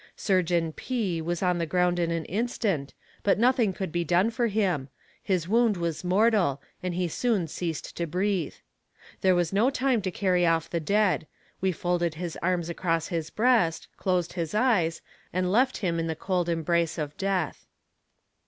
[0.15, 1.21] Surgeon P.
[1.21, 4.89] was on the ground in an instant, but nothing could be done for him;
[5.21, 8.55] his wound was mortal, and he soon ceased to breathe.
[9.21, 11.27] There was no time to carry off the dead;
[11.61, 16.15] we folded his arms across his breast, closed his eyes, and left him in the
[16.15, 17.67] cold embrace of death.